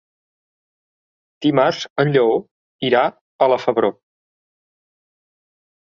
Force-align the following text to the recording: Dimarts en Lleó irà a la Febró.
Dimarts 1.47 1.83
en 2.03 2.11
Lleó 2.15 2.39
irà 2.89 3.05
a 3.47 3.51
la 3.53 3.63
Febró. 3.67 3.95